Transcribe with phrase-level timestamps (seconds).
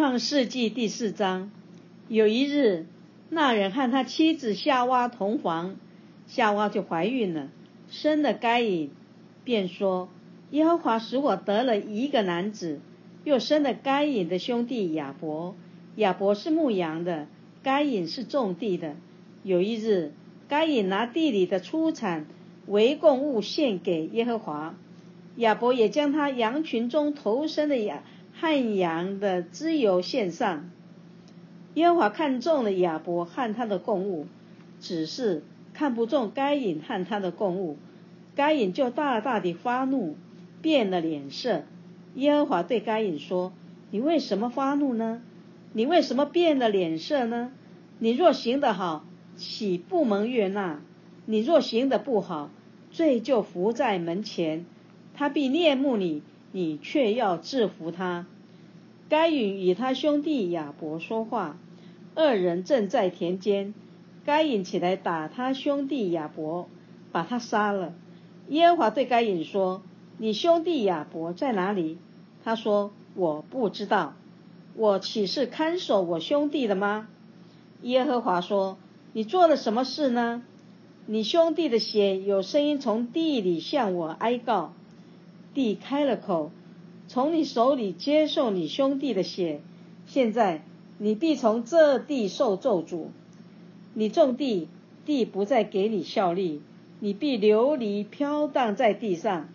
[0.00, 1.50] 创世纪第四章，
[2.08, 2.86] 有一日，
[3.28, 5.76] 那人和他妻子夏娃同房，
[6.26, 7.48] 夏娃就怀孕了，
[7.90, 8.88] 生了该隐，
[9.44, 10.08] 便说：
[10.52, 12.80] 耶和华使我得了一个男子。
[13.24, 15.54] 又生了该隐的兄弟亚伯，
[15.96, 17.26] 亚伯是牧羊的，
[17.62, 18.96] 该隐是种地的。
[19.42, 20.14] 有一日，
[20.48, 22.24] 该隐拿地里的出产
[22.66, 24.74] 为供物献给耶和华，
[25.36, 28.02] 亚伯也将他羊群中头生的羊。
[28.40, 30.70] 汉阳的支油线上，
[31.74, 34.26] 耶和华看中了亚伯和他的供物，
[34.80, 35.42] 只是
[35.74, 37.76] 看不中该隐和他的供物，
[38.34, 40.16] 该隐就大大的发怒，
[40.62, 41.64] 变了脸色。
[42.14, 43.52] 耶和华对该隐说
[43.92, 45.20] ：“你为什么发怒呢？
[45.74, 47.52] 你为什么变了脸色呢？
[47.98, 49.04] 你若行得好，
[49.36, 50.80] 岂不蒙悦纳？
[51.26, 52.48] 你若行得不好，
[52.90, 54.64] 罪就伏在门前，
[55.12, 56.22] 他必恋慕你。”
[56.52, 58.26] 你却要制服他。
[59.10, 61.58] 该隐与他兄弟亚伯说话，
[62.14, 63.74] 二人正在田间。
[64.24, 66.68] 该隐起来打他兄弟亚伯，
[67.10, 67.92] 把他杀了。
[68.50, 69.82] 耶和华对该隐说
[70.16, 71.98] ：“你兄弟亚伯在哪里？”
[72.44, 74.14] 他说：“我不知道。
[74.76, 77.08] 我岂是看守我兄弟的吗？”
[77.82, 78.78] 耶和华说
[79.12, 80.44] ：“你做了什么事呢？
[81.06, 84.72] 你兄弟的血有声音从地里向我哀告。”
[85.52, 86.52] 地开了口，
[87.12, 89.62] 从你手里接受你兄弟的血。
[90.06, 90.62] 现在
[90.96, 93.06] 你必从这地受咒诅。
[93.94, 94.68] 你种地，
[95.04, 96.62] 地不再给你效力，
[97.00, 99.48] 你必流离飘荡在地上。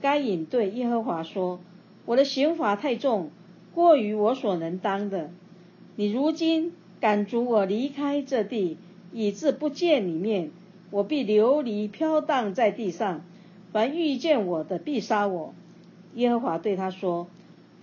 [0.00, 1.58] 该隐对耶和华说
[2.06, 3.30] ：“我的刑罚太重，
[3.74, 5.30] 过于我所能当的。
[5.96, 8.76] 你如今赶逐我离开这地，
[9.12, 10.52] 以致不见你面，
[10.92, 13.24] 我必流离飘荡在地上。”
[13.72, 15.52] 凡遇见我的，必杀我。
[16.16, 17.28] 耶和华对他说：“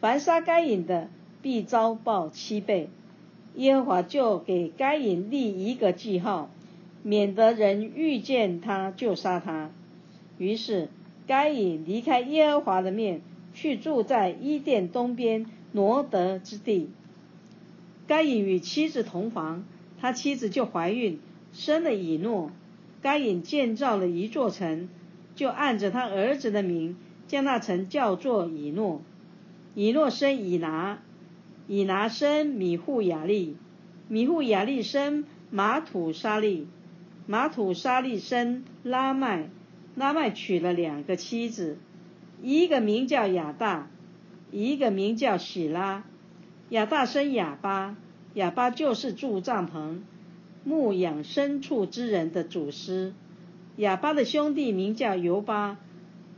[0.02, 1.08] 凡杀该隐的，
[1.42, 2.90] 必遭报七倍。”
[3.56, 6.50] 耶和华就给该隐立一个记号，
[7.03, 9.69] 免得人遇见他就杀他。
[10.40, 10.90] 于是
[11.28, 13.22] 该隐离开耶和华的面，
[13.53, 16.90] 去住在伊甸东边挪得之地。
[18.08, 19.63] 该隐与妻子同房，
[20.02, 21.19] 他妻子就怀孕，
[21.53, 22.52] 生了以诺。
[23.02, 24.90] 该隐建造了一座城。
[25.35, 26.96] 就按着他儿子的名，
[27.34, 29.02] 将那城叫做以诺。
[29.74, 31.00] 以诺生以拿，
[31.68, 33.58] 以拿生米户雅利，
[34.08, 36.68] 米户雅利生马土沙利，
[37.26, 39.50] 马土沙利生拉麦。
[39.96, 41.80] 拉麦娶了两个妻子，
[42.44, 43.90] 一个名叫亚大，
[44.52, 46.04] 一个名叫喜拉。
[46.70, 47.98] 亚大生哑巴，
[48.36, 50.02] 哑巴就是住帐篷、
[50.64, 53.16] 牧养牲畜之人的祖师。
[53.78, 55.80] 哑巴的兄弟名叫尤巴，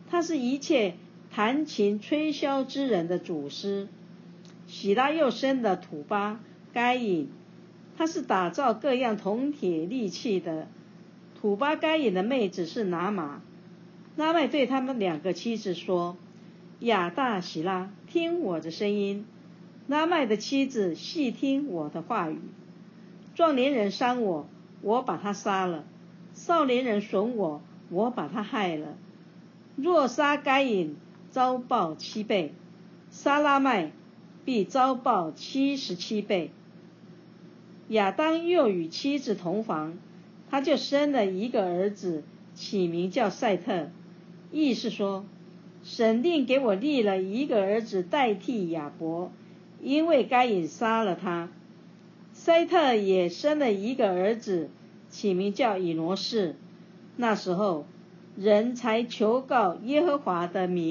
[0.10, 0.96] 他是一切
[1.32, 3.88] 弹琴吹箫之人的祖师。
[4.68, 6.40] 喜拉又生的土巴
[6.74, 7.30] 该隐，
[7.98, 10.68] 他是打造各样铜铁利器的。
[11.40, 13.42] 土巴该隐的妹子是拿玛。
[14.16, 16.18] 拉麦对他们两个妻子说
[16.80, 19.26] ：“亚大喜拉，听我的声音。
[19.88, 22.40] 拉麦的妻子细听我的话语。
[23.36, 24.48] 壮年人伤我，
[24.82, 25.84] 我把他杀了。”
[26.34, 28.98] 少年人损我，我把他害了。
[29.76, 30.96] 若杀该隐，
[31.30, 32.52] 遭报七倍；
[33.10, 33.92] 杀拉麦，
[34.46, 36.52] 必遭报七十七倍。
[37.90, 39.98] 亚当又与妻子同房，
[40.50, 43.90] 他就生了一个儿子，起名叫赛特。
[44.52, 45.26] 意是说，
[45.84, 49.32] 神定给我立了一个儿子代替亚伯，
[49.82, 51.50] 因为该隐杀了他。
[52.32, 54.70] 赛特也生了一个儿子。
[55.08, 56.56] 起名叫以挪士，
[57.16, 57.86] 那时候
[58.36, 60.86] 人才求告耶和华的名。